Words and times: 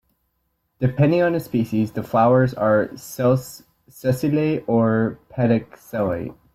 Depending 0.79 1.21
on 1.21 1.33
the 1.33 1.39
species, 1.39 1.91
the 1.91 2.01
flowers 2.01 2.55
are 2.55 2.89
sessile 2.97 4.63
or 4.65 5.19
pedicellate. 5.29 6.35